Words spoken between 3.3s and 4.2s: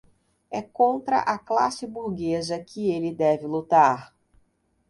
lutar